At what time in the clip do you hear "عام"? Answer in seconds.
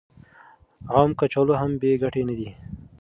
0.93-1.09